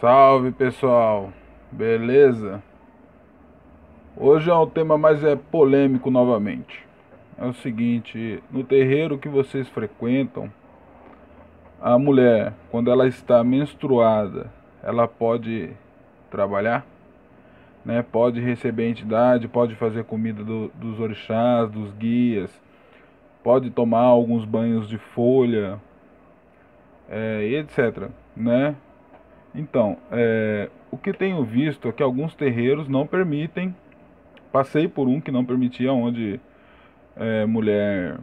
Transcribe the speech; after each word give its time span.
Salve 0.00 0.50
pessoal, 0.50 1.30
beleza? 1.70 2.62
Hoje 4.16 4.48
é 4.48 4.54
um 4.54 4.66
tema 4.66 4.96
mais 4.96 5.22
é 5.22 5.36
polêmico 5.36 6.10
novamente. 6.10 6.86
É 7.36 7.44
o 7.44 7.52
seguinte, 7.52 8.42
no 8.50 8.64
terreiro 8.64 9.18
que 9.18 9.28
vocês 9.28 9.68
frequentam, 9.68 10.50
a 11.78 11.98
mulher, 11.98 12.54
quando 12.70 12.90
ela 12.90 13.06
está 13.06 13.44
menstruada, 13.44 14.50
ela 14.82 15.06
pode 15.06 15.68
trabalhar, 16.30 16.86
né? 17.84 18.02
Pode 18.02 18.40
receber 18.40 18.88
entidade, 18.88 19.48
pode 19.48 19.74
fazer 19.74 20.04
comida 20.04 20.42
do, 20.42 20.68
dos 20.76 20.98
orixás, 20.98 21.70
dos 21.70 21.92
guias, 21.92 22.50
pode 23.44 23.68
tomar 23.68 24.04
alguns 24.04 24.46
banhos 24.46 24.88
de 24.88 24.96
folha, 24.96 25.78
é, 27.06 27.44
etc, 27.44 28.08
né? 28.34 28.74
Então, 29.54 29.96
é, 30.12 30.68
o 30.90 30.96
que 30.96 31.12
tenho 31.12 31.44
visto 31.44 31.88
é 31.88 31.92
que 31.92 32.02
alguns 32.02 32.34
terreiros 32.34 32.88
não 32.88 33.06
permitem. 33.06 33.74
Passei 34.52 34.88
por 34.88 35.08
um 35.08 35.20
que 35.20 35.30
não 35.30 35.44
permitia, 35.44 35.92
onde 35.92 36.40
é, 37.16 37.46
mulher 37.46 38.18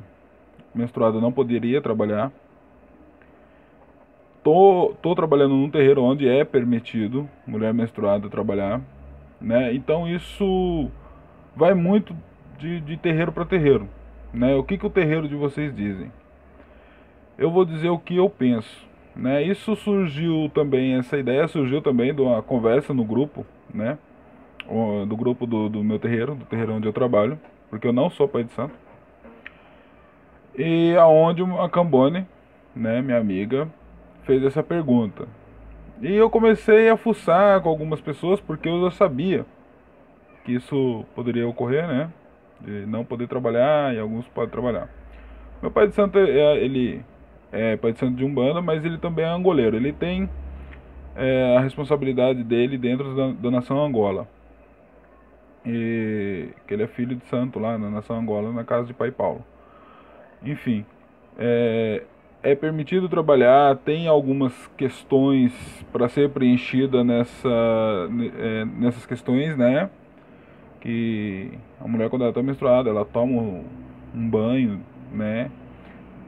menstruada 0.74 1.20
não 1.20 1.32
poderia 1.32 1.82
trabalhar. 1.82 2.32
Tô, 4.44 4.96
tô 5.02 5.14
trabalhando 5.14 5.56
num 5.56 5.70
terreiro 5.70 6.04
onde 6.04 6.28
é 6.28 6.46
permitido 6.46 7.30
mulher 7.46 7.74
menstruada 7.74 8.30
trabalhar, 8.30 8.82
né? 9.42 9.74
Então 9.74 10.08
isso 10.08 10.90
vai 11.54 11.74
muito 11.74 12.16
de, 12.58 12.80
de 12.80 12.96
terreiro 12.96 13.32
para 13.32 13.44
terreiro, 13.44 13.90
né? 14.34 14.56
O 14.56 14.64
que, 14.64 14.78
que 14.78 14.86
o 14.86 14.90
terreiro 14.90 15.28
de 15.28 15.36
vocês 15.36 15.76
dizem? 15.76 16.12
Eu 17.38 17.52
vou 17.52 17.66
dizer 17.66 17.90
o 17.90 18.00
que 18.00 18.16
eu 18.16 18.30
penso, 18.30 18.87
né? 19.18 19.44
Isso 19.44 19.76
surgiu 19.76 20.50
também, 20.54 20.96
essa 20.96 21.18
ideia 21.18 21.48
surgiu 21.48 21.82
também 21.82 22.14
de 22.14 22.22
uma 22.22 22.42
conversa 22.42 22.94
no 22.94 23.04
grupo, 23.04 23.46
né? 23.74 23.98
Do 25.08 25.16
grupo 25.16 25.46
do, 25.46 25.70
do 25.70 25.84
meu 25.84 25.98
terreiro, 25.98 26.36
do 26.36 26.46
terreiro 26.46 26.74
onde 26.74 26.88
eu 26.88 26.94
trabalho, 26.94 27.40
porque 27.70 27.88
eu 27.88 27.94
não 27.94 28.10
sou 28.10 28.28
pai 28.28 28.44
de 28.44 28.52
santo 28.52 28.74
e 30.58 30.96
aonde 30.98 31.44
a 31.44 31.70
Cambone, 31.70 32.26
né, 32.76 33.02
minha 33.02 33.20
amiga, 33.20 33.70
fez 34.24 34.44
essa 34.44 34.64
pergunta. 34.64 35.28
E 36.02 36.14
eu 36.14 36.30
comecei 36.30 36.90
a 36.90 36.98
fuçar 36.98 37.62
com 37.62 37.70
algumas 37.70 38.02
pessoas 38.02 38.42
porque 38.42 38.68
eu 38.68 38.82
já 38.86 38.92
sabia 38.92 39.46
que 40.44 40.54
isso 40.54 41.06
poderia 41.16 41.48
ocorrer, 41.48 41.88
né? 41.88 42.10
De 42.60 42.86
não 42.88 43.06
poder 43.06 43.28
trabalhar 43.28 43.94
e 43.94 44.00
alguns 44.00 44.28
podem 44.30 44.50
trabalhar. 44.50 44.90
Meu 45.62 45.70
pai 45.70 45.88
de 45.88 45.94
santo, 45.94 46.18
é, 46.18 46.58
ele 46.58 47.04
é 47.52 47.78
pai 47.78 47.94
de 47.94 48.26
Umbanda, 48.26 48.62
mas 48.62 48.84
ele 48.84 48.98
também 48.98 49.26
é 49.26 49.30
angoleiro. 49.30 49.76
Ele 49.76 49.94
tem 49.94 50.30
é, 51.16 51.56
a 51.58 51.62
responsabilidade 51.62 52.44
dele 52.44 52.78
dentro 52.78 53.16
da, 53.16 53.32
da 53.32 53.52
nação 53.52 53.84
Angola. 53.84 54.28
E 55.66 56.50
que 56.66 56.74
ele 56.74 56.84
é 56.84 56.88
filho 56.88 57.16
de 57.16 57.26
santo 57.26 57.60
lá 57.60 57.78
na 57.78 57.90
nação 57.90 58.18
Angola, 58.18 58.52
na 58.54 58.64
casa 58.64 58.88
de 58.88 58.94
pai 58.94 59.12
Paulo. 59.12 59.44
Enfim, 60.44 60.86
é, 61.38 62.04
é 62.44 62.56
permitido 62.56 63.10
trabalhar, 63.10 63.76
tem 63.78 64.08
algumas 64.08 64.54
questões 64.78 65.52
para 65.92 66.08
ser 66.08 66.30
preenchida 66.30 67.04
nessa, 67.04 67.50
é, 68.38 68.66
nessas 68.66 69.06
questões, 69.06 69.58
né? 69.58 69.90
Que 70.80 71.52
a 71.82 71.88
mulher 71.88 72.10
quando 72.10 72.22
ela 72.22 72.32
está 72.32 72.44
menstruada, 72.44 72.90
ela 72.90 73.04
toma 73.04 73.42
um 74.14 74.30
banho, 74.30 74.80
né? 75.12 75.50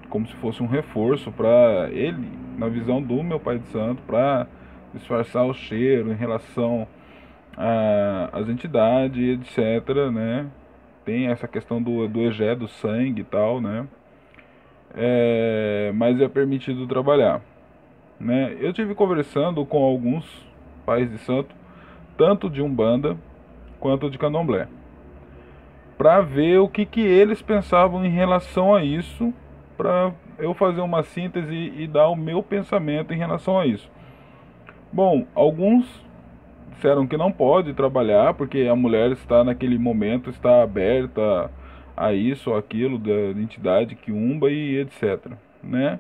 Como 0.10 0.28
se 0.28 0.34
fosse 0.36 0.62
um 0.64 0.68
reforço 0.68 1.32
para 1.32 1.90
ele, 1.92 2.28
na 2.58 2.68
visão 2.68 3.02
do 3.02 3.24
meu 3.24 3.40
pai 3.40 3.60
de 3.60 3.68
santo, 3.68 4.02
para 4.04 4.48
disfarçar 4.94 5.46
o 5.46 5.54
cheiro 5.54 6.12
em 6.12 6.16
relação 6.16 6.88
às 8.32 8.50
entidades, 8.50 9.40
etc, 9.40 10.12
né? 10.12 10.48
Tem 11.06 11.28
essa 11.28 11.48
questão 11.48 11.82
do, 11.82 12.08
do 12.08 12.22
egé, 12.22 12.56
do 12.56 12.68
sangue 12.68 13.22
e 13.22 13.26
tal, 13.26 13.62
né? 13.62 13.88
é, 14.96 15.92
mas 15.96 16.20
é 16.20 16.28
permitido 16.28 16.88
trabalhar. 16.88 17.42
Né? 18.20 18.56
Eu 18.60 18.74
tive 18.74 18.96
conversando 18.96 19.66
com 19.66 19.84
alguns 19.84 20.26
pais 20.86 21.10
de 21.10 21.18
santo, 21.20 21.56
tanto 22.18 22.50
de 22.50 22.62
Umbanda 22.62 23.18
quanto 23.80 24.10
de 24.10 24.18
Candomblé, 24.18 24.68
para 25.98 26.22
ver 26.22 26.60
o 26.60 26.68
que, 26.68 26.86
que 26.86 27.02
eles 27.02 27.42
pensavam 27.42 28.04
em 28.06 28.10
relação 28.10 28.76
a 28.76 28.84
isso, 28.84 29.34
para 29.80 30.12
eu 30.38 30.54
fazer 30.54 30.82
uma 30.82 31.04
síntese 31.04 31.56
e 31.78 31.88
dar 31.88 32.10
o 32.10 32.16
meu 32.16 32.44
pensamento 32.44 33.14
em 33.14 33.18
relação 33.18 33.58
a 33.58 33.66
isso. 33.66 33.90
Bom, 34.92 35.26
alguns 35.34 36.06
disseram 36.74 37.08
que 37.08 37.16
não 37.16 37.32
pode 37.32 37.74
trabalhar 37.74 38.34
porque 38.34 38.68
a 38.70 38.76
mulher 38.76 39.14
está 39.14 39.42
naquele 39.42 39.78
momento 39.80 40.30
está 40.30 40.62
aberta 40.62 41.50
a 41.96 42.12
isso 42.12 42.54
aquilo 42.54 43.00
da 43.00 43.40
entidade 43.40 43.96
que 43.96 44.12
umba 44.12 44.52
e 44.52 44.80
etc, 44.80 45.32
né? 45.64 45.98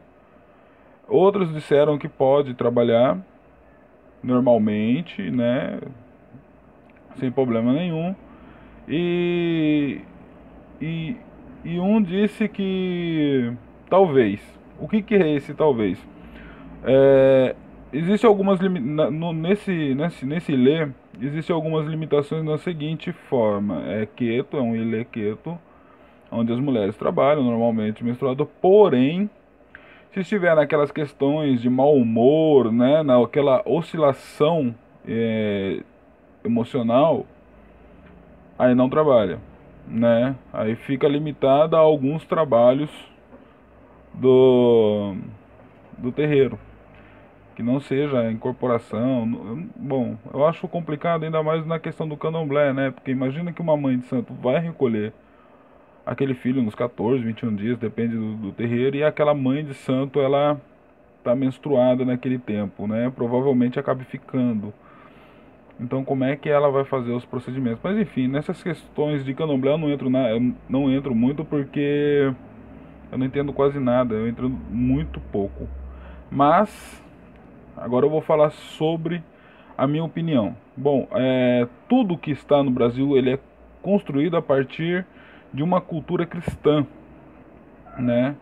Outros 1.08 1.54
disseram 1.54 1.98
que 1.98 2.10
pode 2.10 2.56
trabalhar 2.56 3.18
normalmente, 4.22 5.22
né? 5.32 5.80
Sem 7.16 7.32
problema 7.32 7.72
nenhum. 7.72 8.14
E, 8.90 10.02
e, 10.82 11.16
e 11.64 11.80
um 11.80 12.02
disse 12.02 12.50
que 12.50 13.54
talvez. 13.90 14.40
O 14.80 14.88
que, 14.88 15.02
que 15.02 15.16
é 15.16 15.36
esse 15.36 15.54
talvez? 15.54 15.98
É, 16.84 17.56
existe 17.92 18.26
algumas 18.26 18.60
no, 18.60 19.34
nesse 19.34 19.94
nesse 19.94 20.26
nesse 20.26 20.54
ilê 20.54 20.88
existe 21.20 21.52
algumas 21.52 21.86
limitações 21.86 22.46
na 22.46 22.58
seguinte 22.58 23.12
forma 23.12 23.84
é 23.86 24.06
quieto 24.06 24.56
é 24.56 24.62
um 24.62 24.74
ilê 24.74 25.04
quieto 25.04 25.60
onde 26.32 26.54
as 26.54 26.60
mulheres 26.60 26.96
trabalham 26.96 27.44
normalmente 27.44 28.04
menstruado, 28.04 28.46
porém, 28.46 29.30
se 30.12 30.22
estiver 30.22 30.56
naquelas 30.56 30.92
questões 30.92 31.62
de 31.62 31.70
mau 31.70 31.96
humor, 31.96 32.72
né, 32.72 33.04
naquela 33.04 33.62
oscilação 33.66 34.74
é, 35.08 35.82
emocional, 36.44 37.26
aí 38.58 38.76
não 38.76 38.90
trabalha, 38.90 39.40
né? 39.88 40.36
Aí 40.52 40.76
fica 40.76 41.08
limitada 41.08 41.78
a 41.78 41.80
alguns 41.80 42.26
trabalhos 42.26 42.90
do 44.19 45.16
do 45.97 46.12
terreiro, 46.12 46.57
que 47.56 47.63
não 47.63 47.80
seja 47.80 48.31
incorporação. 48.31 49.68
Bom, 49.75 50.18
eu 50.34 50.46
acho 50.46 50.68
complicado 50.68 51.24
ainda 51.24 51.44
mais 51.44 51.66
na 51.66 51.80
questão 51.80 52.07
do 52.07 52.16
candomblé, 52.16 52.74
né? 52.74 52.91
Porque 52.91 53.12
imagina 53.12 53.52
que 53.52 53.62
uma 53.62 53.75
mãe 53.75 53.97
de 53.97 54.06
santo 54.06 54.34
vai 54.34 54.59
recolher 54.59 55.13
aquele 56.06 56.34
filho 56.34 56.62
nos 56.62 56.74
14, 56.74 57.24
21 57.24 57.56
dias, 57.56 57.78
depende 57.78 58.16
do, 58.16 58.34
do 58.35 58.52
terreiro, 58.52 58.96
e 58.96 59.03
aquela 59.03 59.34
mãe 59.34 59.63
de 59.63 59.74
santo, 59.74 60.19
ela 60.19 60.59
está 61.19 61.36
menstruada 61.36 62.03
naquele 62.06 62.40
tempo, 62.40 62.88
né? 62.88 63.12
Provavelmente 63.16 63.80
acabe 63.80 64.06
ficando. 64.06 64.74
Então, 65.80 66.03
como 66.03 66.24
é 66.24 66.36
que 66.36 66.50
ela 66.50 66.69
vai 66.69 66.84
fazer 66.84 67.12
os 67.12 67.24
procedimentos? 67.25 67.80
Mas 67.84 67.97
enfim, 67.97 68.28
nessas 68.28 68.62
questões 68.62 69.24
de 69.24 69.34
candomblé 69.34 69.72
eu 69.72 69.78
não 69.78 69.90
entro, 69.90 70.09
na, 70.09 70.28
não 70.68 70.91
entro 70.91 71.13
muito 71.13 71.46
porque 71.46 72.34
eu 73.12 73.18
não 73.18 73.25
entendo 73.25 73.53
quase 73.53 73.80
nada, 73.80 74.16
eu 74.16 74.28
entro 74.28 74.50
muito 74.50 75.20
pouco. 75.20 75.68
Mas 76.30 77.03
agora 77.75 78.06
eu 78.06 78.09
vou 78.09 78.22
falar 78.22 78.52
sobre 78.52 79.24
a 79.78 79.88
minha 79.88 80.03
opinião. 80.03 80.56
Bom, 80.75 81.08
é, 81.12 81.68
tudo 81.88 82.18
que 82.18 82.31
está 82.31 82.64
no 82.64 82.72
Brasil 82.72 83.18
ele 83.18 83.34
é 83.34 83.40
construído 83.81 84.38
a 84.38 84.42
partir 84.42 85.06
de 85.54 85.63
uma 85.63 85.81
cultura 85.81 86.25
cristã, 86.25 86.86
né? 87.98 88.36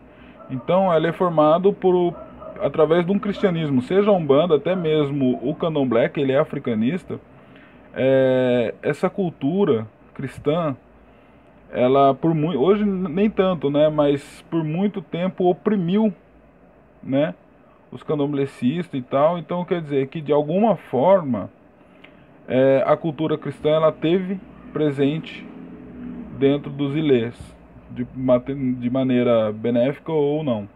Então, 0.50 0.92
ela 0.92 1.08
é 1.08 1.12
formado 1.12 1.72
por 1.72 2.14
através 2.60 3.06
de 3.06 3.12
um 3.12 3.18
cristianismo, 3.18 3.80
seja 3.82 4.10
um 4.10 4.24
bando, 4.24 4.54
até 4.54 4.74
mesmo 4.74 5.38
o 5.42 5.54
candomblé, 5.54 6.08
que 6.08 6.20
ele 6.20 6.32
é 6.32 6.38
africanista, 6.38 7.20
é, 7.94 8.74
essa 8.82 9.08
cultura 9.08 9.86
cristã, 10.14 10.76
ela 11.70 12.14
por 12.14 12.34
muito, 12.34 12.60
hoje 12.60 12.84
nem 12.84 13.28
tanto, 13.28 13.70
né, 13.70 13.88
mas 13.88 14.44
por 14.50 14.64
muito 14.64 15.02
tempo 15.02 15.48
oprimiu, 15.48 16.12
né, 17.02 17.34
os 17.90 18.02
candomblecistas 18.02 18.98
e 18.98 19.02
tal. 19.02 19.38
Então, 19.38 19.64
quer 19.64 19.82
dizer 19.82 20.08
que 20.08 20.20
de 20.20 20.32
alguma 20.32 20.76
forma 20.76 21.50
é, 22.46 22.82
a 22.86 22.96
cultura 22.96 23.36
cristã 23.36 23.70
ela 23.70 23.92
teve 23.92 24.40
presente 24.72 25.46
dentro 26.38 26.70
dos 26.70 26.94
ilês, 26.94 27.34
de, 27.90 28.06
de 28.74 28.90
maneira 28.90 29.52
benéfica 29.52 30.12
ou 30.12 30.42
não, 30.42 30.68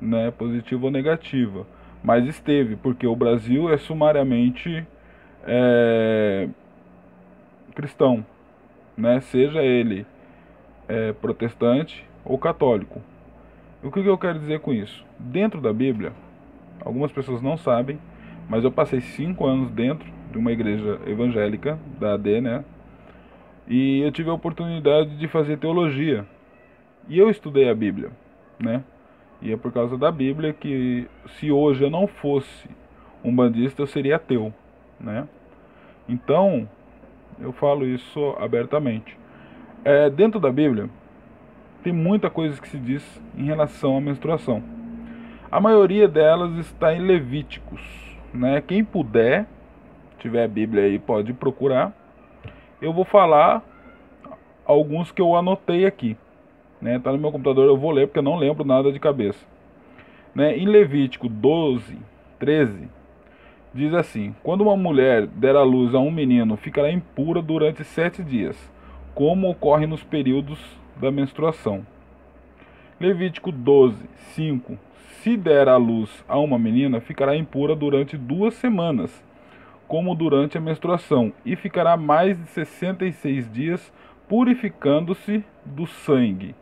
né, 0.00 0.30
positiva 0.30 0.86
ou 0.86 0.90
negativa. 0.90 1.66
Mas 2.02 2.26
esteve, 2.26 2.74
porque 2.74 3.06
o 3.06 3.14
Brasil 3.14 3.72
é 3.72 3.76
sumariamente 3.76 4.84
é, 5.44 6.48
cristão, 7.74 8.24
né, 8.96 9.20
seja 9.20 9.62
ele 9.62 10.04
é, 10.92 11.12
protestante 11.14 12.06
ou 12.22 12.36
católico. 12.36 13.00
O 13.82 13.90
que, 13.90 14.00
eu 14.00 14.18
quero 14.18 14.38
dizer 14.38 14.60
com 14.60 14.74
isso? 14.74 15.04
Dentro 15.18 15.58
da 15.58 15.72
Bíblia, 15.72 16.12
algumas 16.84 17.10
pessoas 17.10 17.40
não 17.40 17.56
sabem, 17.56 17.98
Mas 18.48 18.64
eu 18.64 18.72
passei 18.72 19.00
cinco 19.00 19.46
anos 19.46 19.70
dentro 19.70 20.06
de 20.30 20.36
uma 20.36 20.52
igreja 20.52 21.00
evangélica 21.06 21.78
da 21.98 22.14
AD, 22.14 22.40
né? 22.40 22.64
E 23.68 24.00
eu 24.00 24.10
tive 24.10 24.28
a 24.28 24.34
oportunidade 24.34 25.16
de 25.16 25.28
fazer 25.28 25.58
teologia. 25.58 26.26
E 27.08 27.18
eu 27.18 27.30
estudei 27.30 27.70
a 27.70 27.74
Bíblia, 27.74 28.10
né? 28.58 28.82
E 29.40 29.52
é 29.52 29.56
por 29.56 29.72
causa 29.72 29.96
da 29.96 30.10
Bíblia 30.10 30.52
que 30.52 31.08
se 31.38 31.50
hoje 31.50 31.84
eu 31.84 31.90
não 31.90 32.06
fosse 32.06 32.68
um 33.24 33.34
bandista, 33.34 33.80
eu 33.80 33.86
seria 33.86 34.16
ateu, 34.16 34.52
né? 35.00 35.26
Então, 36.08 36.68
eu 37.40 37.52
falo 37.52 37.86
isso 37.86 38.36
abertamente. 38.40 39.16
É, 39.84 40.08
dentro 40.08 40.38
da 40.38 40.52
Bíblia, 40.52 40.88
tem 41.82 41.92
muita 41.92 42.30
coisa 42.30 42.60
que 42.60 42.68
se 42.68 42.78
diz 42.78 43.02
em 43.36 43.46
relação 43.46 43.96
à 43.96 44.00
menstruação. 44.00 44.62
A 45.50 45.60
maioria 45.60 46.06
delas 46.06 46.56
está 46.58 46.94
em 46.94 47.00
Levíticos, 47.00 47.80
né? 48.32 48.62
Quem 48.64 48.84
puder, 48.84 49.44
tiver 50.20 50.44
a 50.44 50.48
Bíblia 50.48 50.84
aí, 50.84 51.00
pode 51.00 51.32
procurar. 51.32 51.92
Eu 52.80 52.92
vou 52.92 53.04
falar 53.04 53.60
alguns 54.64 55.10
que 55.10 55.20
eu 55.20 55.34
anotei 55.34 55.84
aqui, 55.84 56.16
né? 56.80 57.00
Tá 57.00 57.10
no 57.10 57.18
meu 57.18 57.32
computador, 57.32 57.66
eu 57.66 57.76
vou 57.76 57.90
ler 57.90 58.06
porque 58.06 58.20
eu 58.20 58.24
não 58.24 58.36
lembro 58.36 58.64
nada 58.64 58.92
de 58.92 59.00
cabeça. 59.00 59.44
Né? 60.32 60.56
Em 60.56 60.66
Levítico 60.66 61.28
12, 61.28 61.98
13, 62.38 62.88
diz 63.74 63.92
assim: 63.94 64.32
Quando 64.44 64.60
uma 64.60 64.76
mulher 64.76 65.26
der 65.26 65.56
à 65.56 65.64
luz 65.64 65.92
a 65.92 65.98
um 65.98 66.10
menino, 66.10 66.56
ficará 66.56 66.90
impura 66.90 67.42
durante 67.42 67.82
sete 67.82 68.22
dias, 68.22 68.71
como 69.14 69.50
ocorre 69.50 69.86
nos 69.86 70.02
períodos 70.02 70.58
da 70.96 71.10
menstruação. 71.10 71.86
Levítico 72.98 73.50
12, 73.50 74.08
5. 74.34 74.78
Se 75.22 75.36
der 75.36 75.68
à 75.68 75.76
luz 75.76 76.24
a 76.28 76.38
uma 76.38 76.58
menina, 76.58 77.00
ficará 77.00 77.36
impura 77.36 77.74
durante 77.76 78.16
duas 78.16 78.54
semanas, 78.54 79.24
como 79.86 80.14
durante 80.14 80.56
a 80.56 80.60
menstruação, 80.60 81.32
e 81.44 81.54
ficará 81.54 81.96
mais 81.96 82.38
de 82.38 82.48
66 82.50 83.52
dias 83.52 83.92
purificando-se 84.28 85.44
do 85.64 85.86
sangue. 85.86 86.54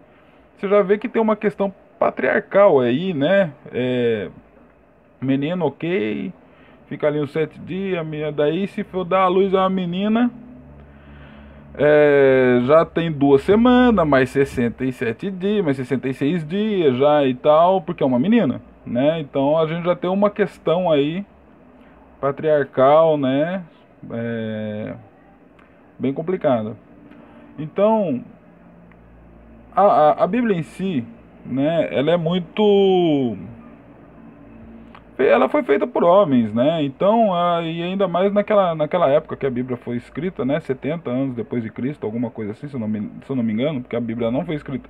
Você 0.57 0.69
já 0.69 0.83
vê 0.83 0.99
que 0.99 1.09
tem 1.09 1.23
uma 1.23 1.37
questão 1.37 1.73
patriarcal 1.99 2.81
aí, 2.81 3.15
né? 3.15 3.53
É, 3.73 4.31
menino, 5.21 5.67
ok, 5.67 6.33
fica 6.87 7.07
ali 7.07 7.21
uns 7.21 7.31
sete 7.31 7.59
dias, 7.61 8.05
daí 8.35 8.67
se 8.67 8.83
for 8.83 9.05
dar 9.05 9.23
a 9.23 9.29
luz 9.29 9.55
a 9.55 9.61
uma 9.61 9.71
menina, 9.71 10.31
é, 11.75 12.61
já 12.67 12.85
tem 12.85 13.11
duas 13.11 13.43
semanas, 13.43 14.07
mais 14.07 14.31
67 14.31 15.31
dias, 15.31 15.65
mais 15.65 15.77
66 15.77 16.47
dias 16.47 16.97
já 16.97 17.25
e 17.25 17.35
tal, 17.35 17.81
porque 17.81 18.03
é 18.03 18.07
uma 18.07 18.19
menina, 18.19 18.61
né? 18.85 19.21
Então 19.21 19.57
a 19.59 19.67
gente 19.67 19.85
já 19.85 19.95
tem 19.95 20.11
uma 20.11 20.31
questão 20.31 20.91
aí 20.91 21.25
patriarcal, 22.21 23.17
né? 23.17 23.65
É, 24.11 24.95
bem 25.99 26.13
complicada. 26.13 26.77
Então, 27.59 28.25
a, 29.75 29.83
a, 29.83 30.25
a 30.25 30.27
Bíblia 30.27 30.57
em 30.57 30.63
si, 30.63 31.05
né, 31.45 31.89
ela 31.91 32.11
é 32.11 32.17
muito 32.17 33.37
ela 35.27 35.49
foi 35.49 35.63
feita 35.63 35.87
por 35.87 36.05
homens, 36.05 36.53
né? 36.53 36.83
Então, 36.83 37.31
e 37.63 37.83
ainda 37.83 38.07
mais 38.09 38.33
naquela, 38.33 38.75
naquela 38.75 39.09
época 39.09 39.37
que 39.37 39.47
a 39.47 39.51
Bíblia 39.51 39.77
foi 39.77 39.97
escrita, 39.97 40.45
né? 40.45 40.61
70 40.61 41.11
anos 41.11 41.35
depois 41.35 41.63
de 41.63 41.71
Cristo, 41.71 42.05
alguma 42.05 42.31
coisa 42.31 42.53
assim, 42.53 42.69
se 42.69 42.75
eu 42.75 42.81
não 42.81 42.89
me, 42.89 43.01
se 43.25 43.31
eu 43.31 43.37
não 43.37 43.43
me 43.43 43.53
engano, 43.53 43.81
porque 43.81 43.97
a 43.97 44.01
Bíblia 44.01 44.31
não 44.31 44.45
foi 44.45 44.55
escrita 44.55 44.89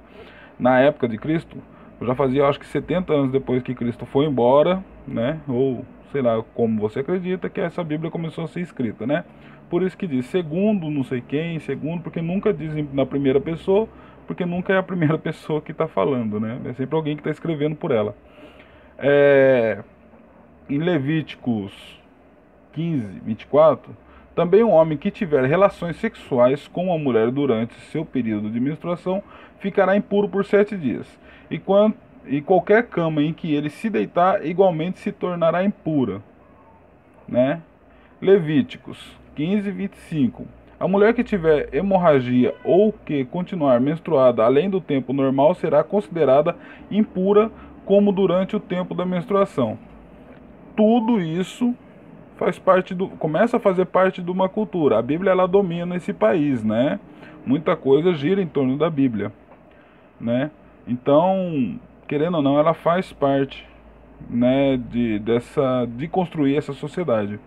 na 0.58 0.78
época 0.80 1.08
de 1.08 1.18
Cristo. 1.18 1.56
Já 2.02 2.14
fazia, 2.14 2.46
acho 2.46 2.58
que 2.58 2.66
70 2.66 3.12
anos 3.12 3.32
depois 3.32 3.62
que 3.62 3.74
Cristo 3.74 4.06
foi 4.06 4.24
embora, 4.24 4.82
né? 5.06 5.40
Ou 5.48 5.84
sei 6.10 6.22
lá 6.22 6.42
como 6.54 6.80
você 6.80 7.00
acredita 7.00 7.48
que 7.48 7.60
essa 7.60 7.84
Bíblia 7.84 8.10
começou 8.10 8.44
a 8.44 8.48
ser 8.48 8.60
escrita, 8.60 9.06
né? 9.06 9.24
Por 9.68 9.82
isso 9.82 9.96
que 9.96 10.06
diz 10.06 10.26
segundo 10.26 10.90
não 10.90 11.04
sei 11.04 11.20
quem, 11.20 11.58
segundo, 11.60 12.02
porque 12.02 12.20
nunca 12.20 12.52
diz 12.52 12.72
na 12.92 13.06
primeira 13.06 13.40
pessoa, 13.40 13.88
porque 14.26 14.44
nunca 14.44 14.72
é 14.72 14.78
a 14.78 14.82
primeira 14.84 15.18
pessoa 15.18 15.60
que 15.60 15.72
está 15.72 15.86
falando, 15.86 16.40
né? 16.40 16.58
É 16.64 16.72
sempre 16.72 16.96
alguém 16.96 17.16
que 17.16 17.20
está 17.20 17.30
escrevendo 17.30 17.76
por 17.76 17.90
ela. 17.90 18.14
É, 18.98 19.82
em 20.70 20.78
Levíticos 20.78 21.72
15, 22.72 23.20
24, 23.24 23.94
também 24.34 24.62
um 24.62 24.70
homem 24.70 24.96
que 24.96 25.10
tiver 25.10 25.44
relações 25.44 25.96
sexuais 25.96 26.68
com 26.68 26.86
uma 26.86 26.98
mulher 26.98 27.30
durante 27.30 27.74
seu 27.90 28.04
período 28.04 28.48
de 28.48 28.60
menstruação 28.60 29.22
ficará 29.58 29.96
impuro 29.96 30.28
por 30.28 30.44
sete 30.44 30.76
dias. 30.76 31.06
E, 31.50 31.58
quando, 31.58 31.96
e 32.24 32.40
qualquer 32.40 32.86
cama 32.86 33.22
em 33.22 33.32
que 33.32 33.52
ele 33.52 33.68
se 33.68 33.90
deitar 33.90 34.46
igualmente 34.46 35.00
se 35.00 35.10
tornará 35.10 35.64
impura. 35.64 36.22
Né? 37.28 37.60
Levíticos 38.22 39.18
15, 39.34 39.70
25 39.70 40.46
a 40.80 40.88
mulher 40.88 41.12
que 41.12 41.22
tiver 41.22 41.68
hemorragia 41.74 42.54
ou 42.64 42.90
que 42.90 43.22
continuar 43.26 43.78
menstruada 43.78 44.42
além 44.42 44.70
do 44.70 44.80
tempo 44.80 45.12
normal 45.12 45.54
será 45.54 45.84
considerada 45.84 46.56
impura 46.90 47.50
como 47.84 48.10
durante 48.10 48.56
o 48.56 48.60
tempo 48.60 48.94
da 48.94 49.04
menstruação. 49.04 49.76
Tudo 50.76 51.20
isso 51.20 51.74
faz 52.36 52.58
parte 52.58 52.94
do 52.94 53.08
começa 53.08 53.58
a 53.58 53.60
fazer 53.60 53.84
parte 53.86 54.22
de 54.22 54.30
uma 54.30 54.48
cultura. 54.48 54.98
A 54.98 55.02
Bíblia 55.02 55.32
ela 55.32 55.46
domina 55.46 55.96
esse 55.96 56.12
país, 56.12 56.64
né? 56.64 56.98
Muita 57.44 57.76
coisa 57.76 58.14
gira 58.14 58.40
em 58.40 58.46
torno 58.46 58.78
da 58.78 58.88
Bíblia, 58.88 59.32
né? 60.20 60.50
Então, 60.86 61.78
querendo 62.08 62.38
ou 62.38 62.42
não, 62.42 62.58
ela 62.58 62.74
faz 62.74 63.12
parte, 63.12 63.66
né, 64.28 64.76
de 64.76 65.18
dessa 65.18 65.86
de 65.86 66.08
construir 66.08 66.56
essa 66.56 66.72
sociedade. 66.72 67.38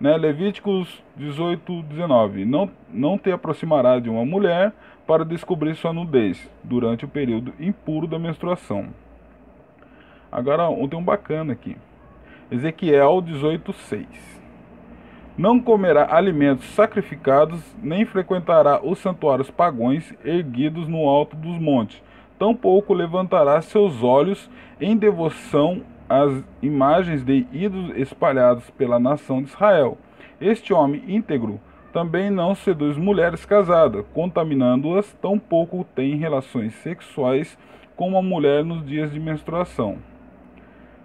Né? 0.00 0.16
Levíticos 0.16 1.02
18, 1.16 1.82
19. 1.84 2.44
Não, 2.44 2.68
não 2.92 3.16
te 3.16 3.30
aproximará 3.30 3.98
de 3.98 4.10
uma 4.10 4.24
mulher 4.24 4.72
para 5.06 5.24
descobrir 5.24 5.74
sua 5.76 5.92
nudez 5.92 6.50
durante 6.62 7.04
o 7.04 7.08
período 7.08 7.52
impuro 7.60 8.06
da 8.06 8.18
menstruação. 8.18 8.88
Agora, 10.30 10.66
tem 10.88 10.98
um 10.98 11.02
bacana 11.02 11.52
aqui. 11.52 11.76
Ezequiel 12.50 13.22
18, 13.22 13.72
6. 13.72 14.06
Não 15.36 15.58
comerá 15.58 16.14
alimentos 16.14 16.66
sacrificados, 16.74 17.60
nem 17.82 18.04
frequentará 18.04 18.80
os 18.84 18.98
santuários 18.98 19.50
pagões 19.50 20.14
erguidos 20.24 20.86
no 20.86 21.08
alto 21.08 21.34
dos 21.34 21.58
montes. 21.58 22.02
Tampouco 22.38 22.92
levantará 22.92 23.60
seus 23.62 24.02
olhos 24.02 24.50
em 24.80 24.96
devoção 24.96 25.82
as 26.08 26.44
imagens 26.60 27.24
de 27.24 27.46
ídolos 27.50 27.96
espalhados 27.96 28.68
pela 28.70 28.98
nação 28.98 29.42
de 29.42 29.48
Israel. 29.48 29.96
Este 30.40 30.72
homem 30.74 31.02
íntegro 31.08 31.58
também 31.94 32.28
não 32.28 32.54
seduz 32.54 32.98
mulheres 32.98 33.46
casadas, 33.46 34.04
contaminando-as, 34.12 35.12
tampouco 35.14 35.86
tem 35.94 36.16
relações 36.16 36.74
sexuais 36.74 37.56
com 37.96 38.08
uma 38.08 38.20
mulher 38.20 38.64
nos 38.64 38.84
dias 38.84 39.10
de 39.12 39.18
menstruação. 39.18 39.96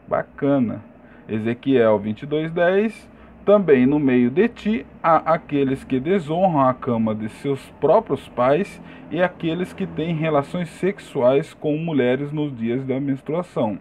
Bacana. 0.08 0.89
Ezequiel 1.30 2.00
22:10 2.00 3.08
Também 3.46 3.86
no 3.86 4.00
meio 4.00 4.30
de 4.30 4.48
ti 4.48 4.86
há 5.02 5.18
aqueles 5.34 5.84
que 5.84 6.00
desonram 6.00 6.62
a 6.62 6.74
cama 6.74 7.14
de 7.14 7.30
seus 7.30 7.64
próprios 7.80 8.28
pais 8.30 8.82
e 9.12 9.22
aqueles 9.22 9.72
que 9.72 9.86
têm 9.86 10.16
relações 10.16 10.70
sexuais 10.70 11.54
com 11.54 11.78
mulheres 11.78 12.32
nos 12.32 12.56
dias 12.56 12.84
da 12.86 13.00
menstruação. 13.00 13.78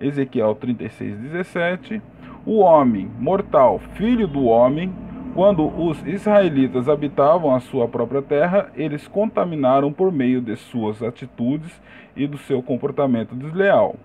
Ezequiel 0.00 0.54
36, 0.54 1.18
17. 1.18 2.02
O 2.44 2.58
homem 2.58 3.10
mortal, 3.18 3.78
filho 3.94 4.26
do 4.26 4.44
homem, 4.44 4.92
quando 5.34 5.66
os 5.66 6.02
israelitas 6.06 6.88
habitavam 6.88 7.54
a 7.54 7.60
sua 7.60 7.86
própria 7.86 8.22
terra, 8.22 8.70
eles 8.74 9.06
contaminaram 9.06 9.92
por 9.92 10.10
meio 10.10 10.40
de 10.40 10.56
suas 10.56 11.02
atitudes 11.02 11.78
e 12.16 12.26
do 12.26 12.38
seu 12.38 12.62
comportamento 12.62 13.34
desleal, 13.34 13.96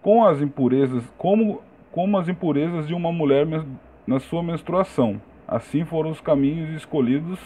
com 0.00 0.24
as 0.24 0.40
impurezas, 0.40 1.04
como, 1.18 1.60
como 1.92 2.18
as 2.18 2.28
impurezas 2.28 2.86
de 2.86 2.94
uma 2.94 3.12
mulher 3.12 3.46
na 4.06 4.20
sua 4.20 4.42
menstruação. 4.42 5.20
Assim 5.46 5.84
foram 5.84 6.10
os 6.10 6.20
caminhos 6.20 6.70
escolhidos 6.70 7.38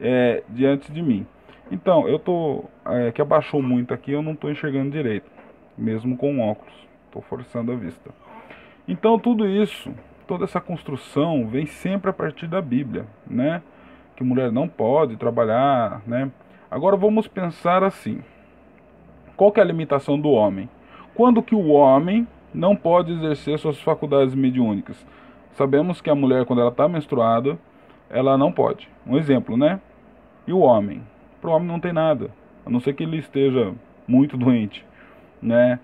é, 0.00 0.42
diante 0.48 0.90
de 0.90 1.02
mim. 1.02 1.26
Então, 1.70 2.08
eu 2.08 2.18
tô 2.18 2.64
é, 2.84 3.12
que 3.12 3.22
abaixou 3.22 3.62
muito 3.62 3.94
aqui, 3.94 4.12
eu 4.12 4.22
não 4.22 4.32
estou 4.32 4.50
enxergando 4.50 4.90
direito, 4.90 5.30
mesmo 5.78 6.16
com 6.16 6.40
óculos. 6.40 6.74
Estou 7.06 7.22
forçando 7.22 7.72
a 7.72 7.76
vista. 7.76 8.10
Então 8.88 9.18
tudo 9.18 9.46
isso, 9.46 9.92
toda 10.26 10.44
essa 10.44 10.60
construção 10.60 11.46
vem 11.46 11.66
sempre 11.66 12.10
a 12.10 12.12
partir 12.12 12.48
da 12.48 12.60
Bíblia, 12.60 13.06
né? 13.26 13.62
Que 14.16 14.24
mulher 14.24 14.50
não 14.50 14.66
pode 14.66 15.16
trabalhar, 15.16 16.02
né? 16.06 16.30
Agora 16.70 16.96
vamos 16.96 17.28
pensar 17.28 17.84
assim. 17.84 18.20
Qual 19.36 19.52
que 19.52 19.60
é 19.60 19.62
a 19.62 19.66
limitação 19.66 20.18
do 20.18 20.30
homem? 20.30 20.68
Quando 21.14 21.42
que 21.42 21.54
o 21.54 21.68
homem 21.68 22.26
não 22.52 22.76
pode 22.76 23.12
exercer 23.12 23.58
suas 23.58 23.80
faculdades 23.80 24.34
mediúnicas? 24.34 24.96
Sabemos 25.52 26.00
que 26.00 26.10
a 26.10 26.14
mulher, 26.14 26.44
quando 26.44 26.60
ela 26.60 26.70
está 26.70 26.88
menstruada, 26.88 27.58
ela 28.08 28.36
não 28.36 28.52
pode. 28.52 28.88
Um 29.06 29.16
exemplo, 29.16 29.56
né? 29.56 29.80
E 30.46 30.52
o 30.52 30.60
homem? 30.60 31.02
Para 31.40 31.50
o 31.50 31.54
homem 31.54 31.68
não 31.68 31.80
tem 31.80 31.92
nada, 31.92 32.30
a 32.64 32.70
não 32.70 32.80
ser 32.80 32.94
que 32.94 33.02
ele 33.02 33.18
esteja 33.18 33.72
muito 34.06 34.36
doente, 34.36 34.84
né? 35.40 35.78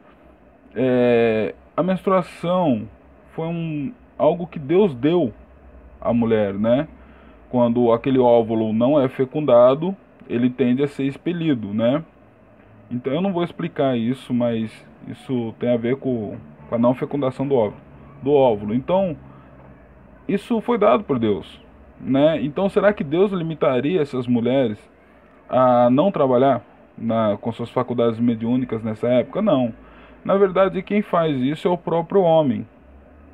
É, 0.74 1.54
a 1.76 1.82
menstruação 1.82 2.88
foi 3.32 3.46
um, 3.46 3.92
algo 4.16 4.46
que 4.46 4.58
Deus 4.58 4.94
deu 4.94 5.32
à 6.00 6.12
mulher, 6.12 6.54
né? 6.54 6.88
Quando 7.50 7.92
aquele 7.92 8.18
óvulo 8.18 8.72
não 8.72 9.00
é 9.00 9.08
fecundado, 9.08 9.96
ele 10.28 10.50
tende 10.50 10.82
a 10.82 10.88
ser 10.88 11.04
expelido, 11.04 11.72
né? 11.72 12.04
Então 12.90 13.12
eu 13.12 13.20
não 13.20 13.32
vou 13.32 13.42
explicar 13.42 13.96
isso, 13.96 14.32
mas 14.34 14.70
isso 15.06 15.54
tem 15.58 15.72
a 15.72 15.76
ver 15.76 15.96
com, 15.96 16.36
com 16.68 16.74
a 16.74 16.78
não 16.78 16.94
fecundação 16.94 17.46
do 17.46 17.54
óvulo, 17.54 17.80
do 18.22 18.32
óvulo. 18.32 18.74
Então, 18.74 19.16
isso 20.26 20.60
foi 20.60 20.78
dado 20.78 21.04
por 21.04 21.18
Deus, 21.18 21.60
né? 22.00 22.40
Então, 22.42 22.68
será 22.68 22.92
que 22.92 23.02
Deus 23.02 23.32
limitaria 23.32 24.00
essas 24.00 24.26
mulheres 24.26 24.78
a 25.48 25.88
não 25.90 26.12
trabalhar 26.12 26.62
na, 26.96 27.38
com 27.40 27.50
suas 27.52 27.70
faculdades 27.70 28.18
mediúnicas 28.20 28.82
nessa 28.82 29.08
época? 29.08 29.40
Não. 29.40 29.72
Na 30.24 30.36
verdade, 30.36 30.82
quem 30.82 31.00
faz 31.00 31.36
isso 31.40 31.66
é 31.66 31.70
o 31.70 31.78
próprio 31.78 32.20
homem, 32.20 32.66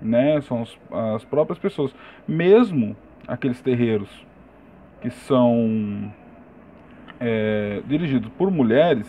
né? 0.01 0.41
São 0.43 0.63
as, 0.63 0.79
as 1.15 1.25
próprias 1.25 1.59
pessoas, 1.59 1.95
mesmo 2.29 2.97
aqueles 3.27 3.61
terreiros 3.61 4.09
que 5.01 5.11
são 5.11 6.13
é, 7.19 7.83
dirigidos 7.87 8.31
por 8.39 8.51
mulheres. 8.51 9.09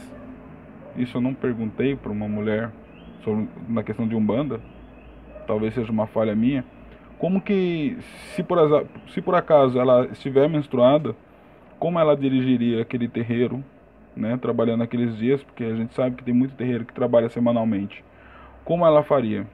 Isso 0.98 1.18
eu 1.18 1.22
não 1.22 1.34
perguntei 1.34 1.96
para 1.96 2.12
uma 2.12 2.28
mulher 2.28 2.72
sobre 3.24 3.48
na 3.68 3.84
questão 3.84 4.08
de 4.08 4.16
umbanda. 4.16 4.60
Talvez 5.48 5.74
seja 5.74 5.92
uma 5.92 6.08
falha 6.08 6.36
minha. 6.36 6.66
Como 7.18 7.40
que, 7.40 7.98
se 8.36 8.44
por, 8.44 8.58
se 9.10 9.22
por 9.22 9.36
acaso 9.36 9.80
ela 9.80 10.06
estiver 10.08 10.50
menstruada, 10.50 11.16
como 11.80 12.00
ela 12.00 12.16
dirigiria 12.16 12.82
aquele 12.82 13.08
terreiro, 13.08 13.64
né, 14.16 14.38
trabalhando 14.38 14.84
aqueles 14.84 15.18
dias, 15.18 15.44
porque 15.44 15.64
a 15.64 15.76
gente 15.76 15.94
sabe 15.94 16.16
que 16.16 16.24
tem 16.24 16.34
muito 16.34 16.56
terreiro 16.56 16.86
que 16.86 16.94
trabalha 16.94 17.30
semanalmente. 17.30 18.04
Como 18.64 18.86
ela 18.86 19.04
faria? 19.04 19.46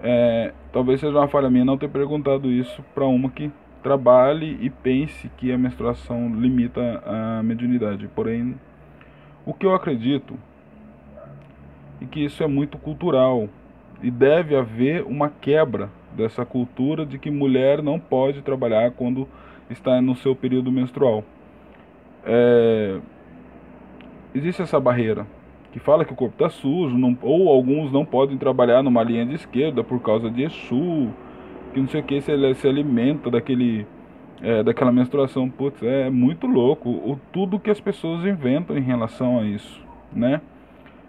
É, 0.00 0.52
talvez 0.72 1.00
seja 1.00 1.18
uma 1.18 1.28
falha 1.28 1.50
minha 1.50 1.64
não 1.64 1.76
ter 1.76 1.88
perguntado 1.88 2.50
isso 2.50 2.82
para 2.94 3.04
uma 3.04 3.28
que 3.30 3.50
trabalhe 3.82 4.58
e 4.60 4.70
pense 4.70 5.28
que 5.36 5.52
a 5.52 5.58
menstruação 5.58 6.34
limita 6.34 7.02
a 7.04 7.42
mediunidade. 7.42 8.08
Porém, 8.14 8.54
o 9.44 9.52
que 9.52 9.66
eu 9.66 9.74
acredito 9.74 10.38
é 12.00 12.04
que 12.06 12.24
isso 12.24 12.42
é 12.42 12.46
muito 12.46 12.78
cultural 12.78 13.48
e 14.02 14.10
deve 14.10 14.56
haver 14.56 15.04
uma 15.04 15.28
quebra 15.28 15.90
dessa 16.16 16.44
cultura 16.44 17.04
de 17.04 17.18
que 17.18 17.30
mulher 17.30 17.82
não 17.82 17.98
pode 17.98 18.42
trabalhar 18.42 18.92
quando 18.92 19.28
está 19.70 20.00
no 20.00 20.16
seu 20.16 20.34
período 20.34 20.70
menstrual. 20.72 21.24
É, 22.24 22.98
existe 24.34 24.62
essa 24.62 24.78
barreira 24.80 25.26
que 25.72 25.78
fala 25.78 26.04
que 26.04 26.12
o 26.12 26.16
corpo 26.16 26.34
está 26.34 26.48
sujo, 26.48 26.96
não, 26.96 27.16
ou 27.20 27.48
alguns 27.48 27.92
não 27.92 28.04
podem 28.04 28.38
trabalhar 28.38 28.82
numa 28.82 29.02
linha 29.02 29.26
de 29.26 29.34
esquerda 29.34 29.84
por 29.84 30.00
causa 30.00 30.30
de 30.30 30.42
Exu, 30.42 31.10
que 31.72 31.80
não 31.80 31.88
sei 31.88 32.00
o 32.00 32.04
que, 32.04 32.20
se 32.20 32.32
ele 32.32 32.54
se 32.54 32.66
alimenta 32.66 33.30
daquele, 33.30 33.86
é, 34.42 34.62
daquela 34.62 34.90
menstruação. 34.90 35.48
Putz, 35.48 35.82
é 35.82 36.08
muito 36.08 36.46
louco 36.46 36.88
o, 36.88 37.20
tudo 37.32 37.58
que 37.58 37.70
as 37.70 37.80
pessoas 37.80 38.24
inventam 38.24 38.76
em 38.76 38.82
relação 38.82 39.38
a 39.38 39.44
isso, 39.44 39.80
né? 40.12 40.40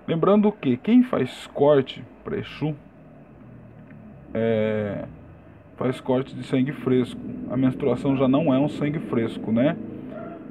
Lembrando 0.09 0.51
que 0.51 0.75
quem 0.75 1.03
faz 1.03 1.45
corte 1.53 2.03
para 2.23 2.35
Exu 2.35 2.75
é, 4.33 5.05
faz 5.77 6.01
corte 6.01 6.33
de 6.33 6.41
sangue 6.47 6.71
fresco. 6.71 7.21
A 7.51 7.55
menstruação 7.55 8.17
já 8.17 8.27
não 8.27 8.51
é 8.51 8.57
um 8.57 8.67
sangue 8.67 8.97
fresco, 8.97 9.51
né? 9.51 9.77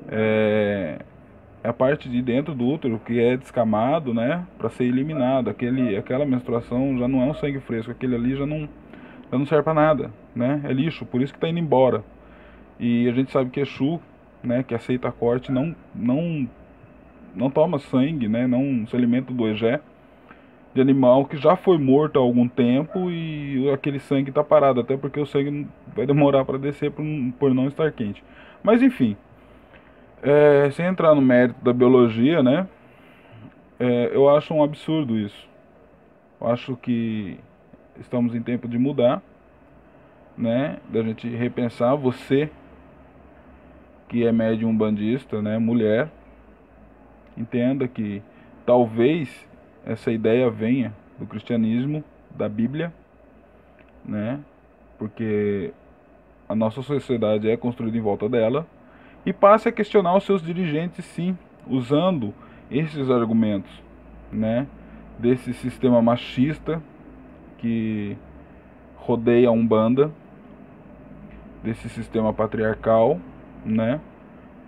É, 0.09 1.00
é 1.65 1.69
a 1.69 1.73
parte 1.73 2.09
de 2.09 2.23
dentro 2.23 2.55
do 2.55 2.69
útero 2.69 3.00
que 3.05 3.19
é 3.19 3.37
descamado, 3.37 4.15
né, 4.15 4.47
para 4.57 4.69
ser 4.71 4.85
eliminado. 4.85 5.50
Aquele, 5.50 5.97
aquela 5.97 6.25
menstruação 6.25 6.97
já 6.97 7.09
não 7.09 7.21
é 7.21 7.25
um 7.25 7.35
sangue 7.35 7.59
fresco, 7.59 7.91
aquele 7.91 8.15
ali 8.15 8.37
já 8.37 8.47
não, 8.47 8.61
já 8.61 9.37
não 9.37 9.45
serve 9.45 9.65
para 9.65 9.75
nada, 9.75 10.12
né? 10.37 10.61
É 10.62 10.73
lixo, 10.73 11.05
por 11.05 11.21
isso 11.21 11.33
que 11.33 11.37
está 11.37 11.49
indo 11.49 11.59
embora. 11.59 12.05
E 12.79 13.09
a 13.09 13.12
gente 13.12 13.33
sabe 13.33 13.50
que 13.50 13.59
Exu, 13.59 13.99
né, 14.41 14.62
que 14.62 14.73
aceita 14.73 15.11
corte, 15.11 15.50
não, 15.50 15.75
não, 15.93 16.49
não 17.38 17.50
toma 17.50 17.78
sangue, 17.78 18.28
né, 18.28 18.47
não 18.47 18.87
se 18.87 18.95
alimenta 18.95 19.33
do 19.33 19.47
egé 19.47 19.80
de 20.75 20.80
animal 20.80 21.25
que 21.25 21.37
já 21.37 21.57
foi 21.57 21.78
morto 21.78 22.18
há 22.18 22.23
algum 22.23 22.47
tempo 22.47 23.11
e 23.11 23.71
aquele 23.71 23.99
sangue 23.99 24.30
está 24.30 24.45
parado, 24.45 24.80
até 24.80 24.97
porque 24.97 25.18
o 25.18 25.26
sangue 25.26 25.66
vai 25.95 26.07
demorar 26.07 26.45
para 26.45 26.59
descer 26.59 26.90
por, 26.90 27.04
por 27.38 27.54
não 27.54 27.66
estar 27.66 27.90
quente. 27.92 28.23
Mas 28.62 28.83
enfim, 28.83 29.16
é, 30.23 30.71
sem 30.73 30.87
entrar 30.87 31.14
no 31.14 31.23
mérito 31.23 31.62
da 31.64 31.73
biologia, 31.73 32.42
né? 32.42 32.68
É, 33.78 34.11
eu 34.12 34.28
acho 34.28 34.52
um 34.52 34.62
absurdo 34.62 35.16
isso. 35.16 35.49
Eu 36.40 36.49
acho 36.49 36.76
que 36.76 37.38
estamos 37.99 38.35
em 38.35 38.42
tempo 38.42 38.68
de 38.68 38.78
mudar, 38.78 39.23
né? 40.37 40.78
Da 40.88 41.02
gente 41.02 41.28
repensar. 41.28 41.95
Você 41.95 42.50
que 44.09 44.26
é 44.26 44.33
médium 44.33 44.76
bandista, 44.76 45.40
né? 45.42 45.59
Mulher, 45.59 46.09
entenda 47.38 47.87
que 47.87 48.23
talvez 48.66 49.47
essa 49.87 50.11
ideia 50.11 50.50
venha 50.50 50.92
do 51.18 51.26
cristianismo, 51.26 52.04
da 52.30 52.49
Bíblia, 52.49 52.92
né? 54.04 54.40
Porque 54.99 55.73
a 56.49 56.54
nossa 56.54 56.83
sociedade 56.83 57.49
é 57.49 57.57
construída 57.57 57.97
em 57.97 58.00
volta 58.00 58.28
dela. 58.28 58.66
E 59.25 59.33
passe 59.33 59.68
a 59.68 59.73
questionar 59.73 60.16
os 60.16 60.25
seus 60.25 60.42
dirigentes, 60.42 61.04
sim, 61.04 61.37
usando 61.66 62.33
esses 62.71 63.11
argumentos, 63.11 63.71
né, 64.33 64.66
desse 65.18 65.52
sistema 65.54 66.00
machista 66.00 66.83
que 67.59 68.16
rodeia 68.97 69.49
a 69.49 69.52
Umbanda, 69.52 70.11
desse 71.62 71.88
sistema 71.88 72.33
patriarcal, 72.33 73.18
né, 73.64 74.00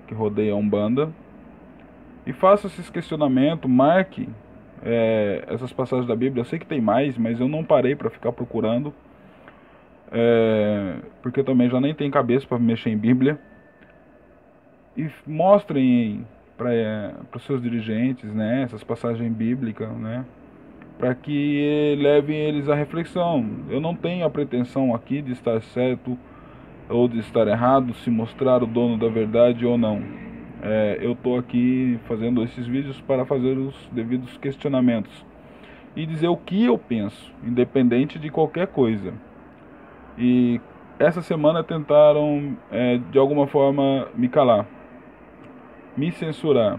que 0.06 0.14
rodeia 0.14 0.52
a 0.52 0.56
Umbanda, 0.56 1.12
e 2.26 2.32
faça 2.32 2.66
esses 2.66 2.88
questionamentos, 2.90 3.70
marque 3.70 4.28
é, 4.82 5.44
essas 5.48 5.72
passagens 5.72 6.06
da 6.06 6.16
Bíblia. 6.16 6.42
Eu 6.42 6.44
sei 6.44 6.58
que 6.58 6.66
tem 6.66 6.80
mais, 6.80 7.16
mas 7.16 7.40
eu 7.40 7.48
não 7.48 7.64
parei 7.64 7.94
para 7.94 8.10
ficar 8.10 8.32
procurando, 8.32 8.92
é, 10.12 10.96
porque 11.22 11.40
eu 11.40 11.44
também 11.44 11.68
já 11.68 11.80
nem 11.80 11.94
tenho 11.94 12.10
cabeça 12.10 12.46
para 12.46 12.58
mexer 12.58 12.90
em 12.90 12.96
Bíblia 12.96 13.38
e 14.96 15.08
mostrem 15.26 16.26
para 16.56 16.74
é, 16.74 17.14
os 17.34 17.42
seus 17.44 17.62
dirigentes 17.62 18.32
né, 18.34 18.62
essas 18.62 18.84
passagens 18.84 19.32
bíblicas, 19.32 19.88
né, 19.96 20.24
para 20.98 21.14
que 21.14 21.96
levem 21.98 22.36
eles 22.36 22.68
à 22.68 22.74
reflexão. 22.74 23.48
Eu 23.70 23.80
não 23.80 23.94
tenho 23.94 24.26
a 24.26 24.30
pretensão 24.30 24.94
aqui 24.94 25.22
de 25.22 25.32
estar 25.32 25.62
certo 25.62 26.18
ou 26.88 27.08
de 27.08 27.20
estar 27.20 27.46
errado, 27.46 27.94
se 27.94 28.10
mostrar 28.10 28.62
o 28.62 28.66
dono 28.66 28.98
da 28.98 29.08
verdade 29.08 29.64
ou 29.64 29.78
não. 29.78 30.29
É, 30.62 30.98
eu 31.00 31.12
estou 31.12 31.38
aqui 31.38 31.98
fazendo 32.06 32.42
esses 32.42 32.66
vídeos 32.66 33.00
para 33.00 33.24
fazer 33.24 33.56
os 33.56 33.74
devidos 33.92 34.36
questionamentos 34.38 35.24
e 35.96 36.06
dizer 36.06 36.28
o 36.28 36.36
que 36.36 36.64
eu 36.64 36.76
penso, 36.76 37.32
independente 37.42 38.18
de 38.18 38.30
qualquer 38.30 38.66
coisa. 38.66 39.12
E 40.18 40.60
essa 40.98 41.22
semana 41.22 41.64
tentaram 41.64 42.56
é, 42.70 42.98
de 43.10 43.18
alguma 43.18 43.46
forma 43.46 44.08
me 44.14 44.28
calar 44.28 44.66
me 45.96 46.10
censurar. 46.12 46.78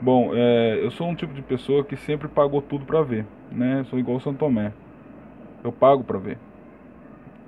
Bom, 0.00 0.32
é, 0.34 0.80
eu 0.82 0.90
sou 0.90 1.08
um 1.08 1.14
tipo 1.14 1.32
de 1.32 1.42
pessoa 1.42 1.84
que 1.84 1.96
sempre 1.96 2.28
pagou 2.28 2.60
tudo 2.60 2.84
para 2.84 3.02
ver, 3.02 3.26
né? 3.50 3.84
sou 3.84 3.98
igual 3.98 4.20
São 4.20 4.34
Tomé. 4.34 4.72
Eu 5.62 5.72
pago 5.72 6.04
para 6.04 6.18
ver. 6.18 6.38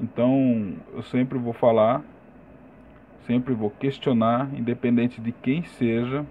Então, 0.00 0.74
eu 0.94 1.02
sempre 1.02 1.38
vou 1.38 1.52
falar, 1.52 2.02
sempre 3.26 3.54
vou 3.54 3.70
questionar, 3.70 4.48
independente 4.54 5.20
de 5.20 5.32
quem 5.32 5.62
seja. 5.64 6.24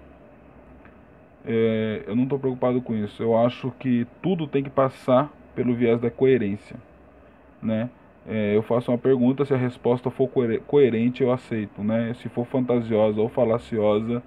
É, 1.44 2.02
eu 2.06 2.16
não 2.16 2.24
estou 2.24 2.38
preocupado 2.38 2.80
com 2.80 2.94
isso. 2.94 3.22
Eu 3.22 3.36
acho 3.36 3.70
que 3.78 4.06
tudo 4.22 4.46
tem 4.46 4.62
que 4.62 4.70
passar 4.70 5.30
pelo 5.54 5.74
viés 5.74 6.00
da 6.00 6.10
coerência, 6.10 6.76
né? 7.62 7.90
É, 8.26 8.54
eu 8.54 8.62
faço 8.62 8.90
uma 8.90 8.98
pergunta, 8.98 9.44
se 9.44 9.54
a 9.54 9.56
resposta 9.56 10.10
for 10.10 10.28
coerente, 10.66 11.22
eu 11.22 11.32
aceito, 11.32 11.82
né? 11.82 12.12
Se 12.14 12.28
for 12.28 12.44
fantasiosa 12.44 13.20
ou 13.20 13.28
falaciosa, 13.28 14.22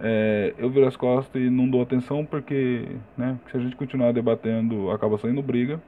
é, 0.00 0.52
eu 0.58 0.68
viro 0.68 0.86
as 0.86 0.96
costas 0.96 1.40
e 1.40 1.48
não 1.48 1.68
dou 1.68 1.80
atenção 1.80 2.24
porque, 2.24 2.88
né, 3.16 3.38
se 3.50 3.56
a 3.56 3.60
gente 3.60 3.76
continuar 3.76 4.12
debatendo, 4.12 4.90
acaba 4.90 5.16
saindo 5.16 5.40
briga 5.40 5.80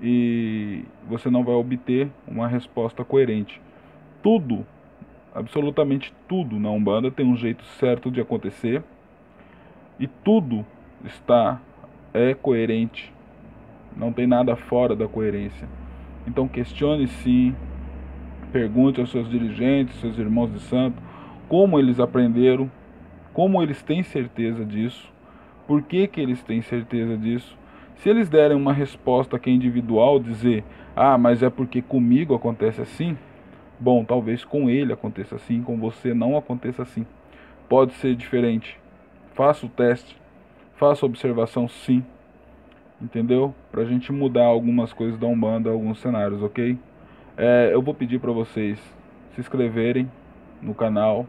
e 0.00 0.84
você 1.08 1.28
não 1.28 1.44
vai 1.44 1.54
obter 1.54 2.08
uma 2.26 2.46
resposta 2.46 3.04
coerente. 3.04 3.60
Tudo, 4.22 4.64
absolutamente 5.34 6.12
tudo 6.28 6.58
na 6.58 6.70
Umbanda 6.70 7.10
tem 7.10 7.26
um 7.26 7.36
jeito 7.36 7.64
certo 7.64 8.10
de 8.10 8.20
acontecer 8.20 8.82
e 9.98 10.06
tudo 10.06 10.64
está 11.04 11.60
é 12.14 12.34
coerente. 12.34 13.12
Não 13.96 14.12
tem 14.12 14.26
nada 14.26 14.54
fora 14.56 14.94
da 14.94 15.08
coerência. 15.08 15.68
Então 16.26 16.46
questione 16.46 17.06
sim, 17.08 17.54
pergunte 18.52 19.00
aos 19.00 19.10
seus 19.10 19.28
dirigentes, 19.30 20.00
seus 20.00 20.18
irmãos 20.18 20.52
de 20.52 20.60
santo, 20.60 21.02
como 21.48 21.78
eles 21.78 21.98
aprenderam 21.98 22.70
como 23.32 23.62
eles 23.62 23.82
têm 23.82 24.02
certeza 24.02 24.64
disso, 24.64 25.10
por 25.66 25.82
que, 25.82 26.06
que 26.06 26.20
eles 26.20 26.42
têm 26.42 26.60
certeza 26.60 27.16
disso. 27.16 27.56
Se 27.96 28.10
eles 28.10 28.28
derem 28.28 28.56
uma 28.56 28.72
resposta 28.72 29.38
que 29.38 29.48
é 29.48 29.52
individual, 29.52 30.18
dizer, 30.18 30.64
Ah, 30.94 31.16
mas 31.16 31.42
é 31.42 31.48
porque 31.48 31.80
comigo 31.80 32.34
acontece 32.34 32.82
assim? 32.82 33.16
Bom, 33.82 34.04
talvez 34.04 34.44
com 34.44 34.70
ele 34.70 34.92
aconteça 34.92 35.34
assim, 35.34 35.60
com 35.60 35.76
você 35.76 36.14
não 36.14 36.36
aconteça 36.36 36.82
assim. 36.82 37.04
Pode 37.68 37.92
ser 37.94 38.14
diferente. 38.14 38.78
Faça 39.34 39.66
o 39.66 39.68
teste, 39.68 40.16
faça 40.76 41.04
a 41.04 41.08
observação 41.08 41.66
sim, 41.66 42.04
entendeu? 43.00 43.52
Pra 43.72 43.84
gente 43.84 44.12
mudar 44.12 44.44
algumas 44.44 44.92
coisas 44.92 45.18
da 45.18 45.26
Umbanda, 45.26 45.68
alguns 45.68 45.98
cenários, 45.98 46.40
ok? 46.44 46.78
É, 47.36 47.70
eu 47.72 47.82
vou 47.82 47.92
pedir 47.92 48.20
para 48.20 48.30
vocês 48.30 48.78
se 49.34 49.40
inscreverem 49.40 50.08
no 50.60 50.76
canal, 50.76 51.26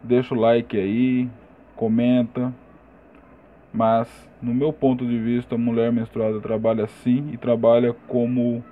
deixa 0.00 0.36
o 0.36 0.38
like 0.38 0.78
aí, 0.78 1.28
comenta, 1.74 2.54
mas 3.74 4.08
no 4.40 4.54
meu 4.54 4.72
ponto 4.72 5.04
de 5.04 5.18
vista, 5.18 5.56
a 5.56 5.58
mulher 5.58 5.90
menstruada 5.90 6.40
trabalha 6.40 6.84
assim 6.84 7.30
e 7.32 7.36
trabalha 7.36 7.92
como 8.06 8.62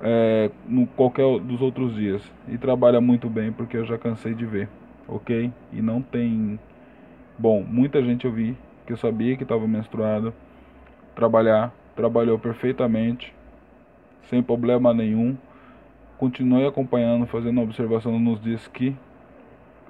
é, 0.00 0.50
no 0.66 0.86
qualquer 0.86 1.38
dos 1.40 1.60
outros 1.60 1.94
dias 1.94 2.22
e 2.48 2.56
trabalha 2.56 3.00
muito 3.00 3.28
bem 3.28 3.52
porque 3.52 3.76
eu 3.76 3.84
já 3.84 3.98
cansei 3.98 4.34
de 4.34 4.44
ver, 4.46 4.68
ok? 5.06 5.52
E 5.72 5.82
não 5.82 6.00
tem, 6.00 6.58
bom, 7.38 7.62
muita 7.62 8.02
gente 8.02 8.24
eu 8.24 8.32
vi 8.32 8.56
que 8.86 8.92
eu 8.92 8.96
sabia 8.96 9.36
que 9.36 9.42
estava 9.42 9.66
menstruada, 9.68 10.32
trabalhar, 11.14 11.72
trabalhou 11.94 12.38
perfeitamente, 12.38 13.34
sem 14.28 14.42
problema 14.42 14.92
nenhum. 14.94 15.36
Continuei 16.18 16.66
acompanhando, 16.66 17.26
fazendo 17.26 17.60
observação 17.60 18.18
nos 18.18 18.40
dias 18.40 18.66
que 18.68 18.94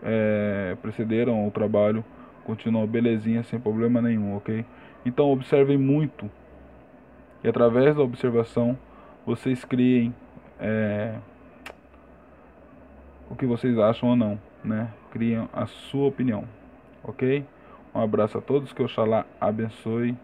é, 0.02 0.76
precederam 0.80 1.46
o 1.46 1.50
trabalho 1.50 2.04
Continua 2.50 2.86
belezinha, 2.86 3.42
sem 3.44 3.60
problema 3.60 4.00
nenhum, 4.00 4.36
ok? 4.36 4.64
Então 5.04 5.30
observem 5.30 5.78
muito. 5.78 6.28
E 7.44 7.48
através 7.48 7.94
da 7.94 8.02
observação, 8.02 8.76
vocês 9.30 9.64
criem 9.64 10.12
é, 10.58 11.14
o 13.30 13.36
que 13.36 13.46
vocês 13.46 13.78
acham 13.78 14.08
ou 14.08 14.16
não, 14.16 14.40
né? 14.64 14.92
Criem 15.12 15.48
a 15.52 15.66
sua 15.66 16.08
opinião, 16.08 16.44
ok? 17.04 17.46
Um 17.94 18.00
abraço 18.00 18.38
a 18.38 18.40
todos, 18.40 18.72
que 18.72 18.82
Oxalá 18.82 19.24
abençoe 19.40 20.16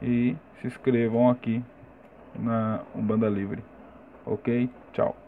e 0.00 0.34
se 0.60 0.66
inscrevam 0.66 1.28
aqui 1.28 1.62
na 2.34 2.80
Umbanda 2.94 3.28
Livre, 3.28 3.62
ok? 4.24 4.70
Tchau. 4.94 5.23